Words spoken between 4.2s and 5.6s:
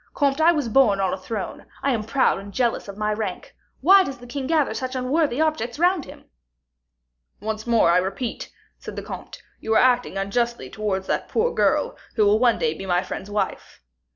king gather such unworthy